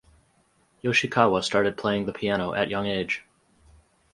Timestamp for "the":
2.07-2.11